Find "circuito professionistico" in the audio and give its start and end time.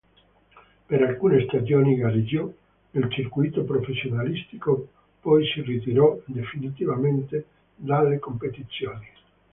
3.11-4.87